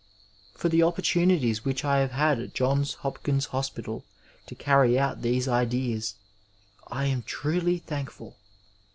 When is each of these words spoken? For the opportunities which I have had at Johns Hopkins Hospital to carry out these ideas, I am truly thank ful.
For 0.55 0.67
the 0.67 0.81
opportunities 0.81 1.63
which 1.63 1.85
I 1.85 1.99
have 1.99 2.09
had 2.13 2.39
at 2.39 2.55
Johns 2.55 2.95
Hopkins 3.05 3.45
Hospital 3.53 4.03
to 4.47 4.55
carry 4.55 4.97
out 4.97 5.21
these 5.21 5.47
ideas, 5.47 6.15
I 6.87 7.05
am 7.05 7.21
truly 7.21 7.77
thank 7.77 8.09
ful. 8.09 8.35